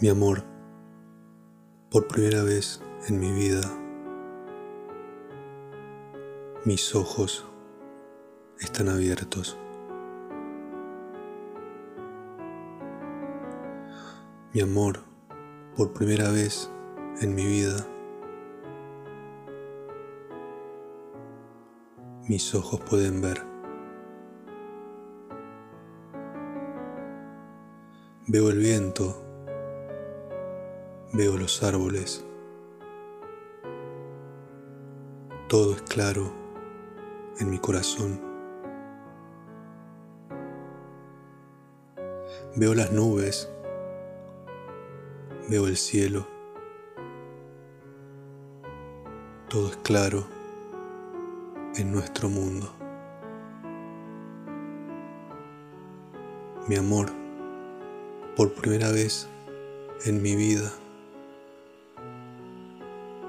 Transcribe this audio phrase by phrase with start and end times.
[0.00, 0.44] Mi amor,
[1.90, 3.62] por primera vez en mi vida,
[6.64, 7.44] mis ojos
[8.60, 9.58] están abiertos.
[14.54, 15.00] Mi amor,
[15.76, 16.70] por primera vez
[17.20, 17.84] en mi vida,
[22.28, 23.42] mis ojos pueden ver.
[28.28, 29.27] Veo el viento
[31.10, 32.22] Veo los árboles.
[35.48, 36.30] Todo es claro
[37.40, 38.20] en mi corazón.
[42.56, 43.50] Veo las nubes.
[45.48, 46.26] Veo el cielo.
[49.48, 50.26] Todo es claro
[51.76, 52.70] en nuestro mundo.
[56.68, 57.08] Mi amor,
[58.36, 59.26] por primera vez
[60.04, 60.70] en mi vida,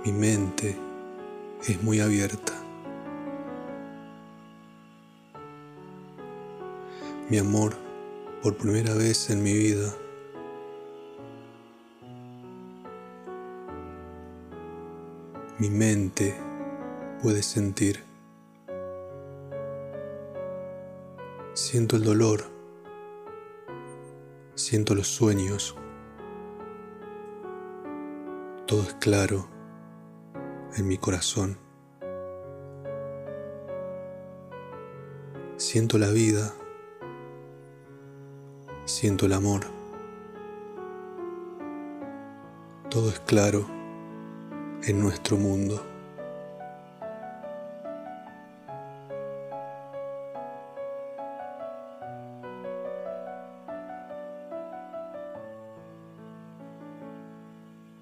[0.06, 0.78] mi mente
[1.68, 2.54] es muy abierta.
[7.30, 7.76] Mi amor,
[8.42, 9.94] por primera vez en mi vida,
[15.60, 16.34] mi mente
[17.22, 18.04] puede sentir.
[21.54, 22.46] Siento el dolor,
[24.56, 25.76] siento los sueños.
[28.66, 29.59] Todo es claro
[30.80, 31.58] en mi corazón.
[35.58, 36.54] Siento la vida,
[38.86, 39.66] siento el amor.
[42.90, 43.68] Todo es claro
[44.84, 45.86] en nuestro mundo.